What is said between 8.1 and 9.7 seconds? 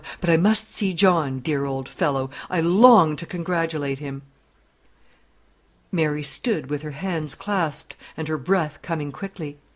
and her breath coming quickly.